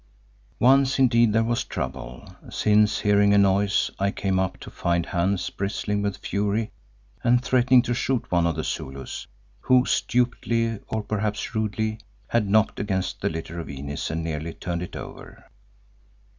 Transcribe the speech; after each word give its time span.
Once, 0.57 0.97
indeed, 0.97 1.31
there 1.31 1.43
was 1.43 1.63
trouble, 1.63 2.27
since 2.49 3.01
hearing 3.01 3.35
a 3.35 3.37
noise, 3.37 3.91
I 3.99 4.09
came 4.09 4.39
up 4.39 4.57
to 4.61 4.71
find 4.71 5.05
Hans 5.05 5.47
bristling 5.51 6.01
with 6.01 6.17
fury 6.17 6.71
and 7.23 7.39
threatening 7.39 7.83
to 7.83 7.93
shoot 7.93 8.31
one 8.31 8.47
of 8.47 8.55
the 8.55 8.63
Zulus, 8.63 9.27
who 9.59 9.85
stupidly, 9.85 10.79
or 10.87 11.03
perhaps 11.03 11.53
rudely, 11.53 11.99
had 12.29 12.49
knocked 12.49 12.79
against 12.79 13.21
the 13.21 13.29
litter 13.29 13.59
of 13.59 13.69
Inez 13.69 14.09
and 14.09 14.23
nearly 14.23 14.53
turned 14.55 14.81
it 14.81 14.95
over. 14.95 15.45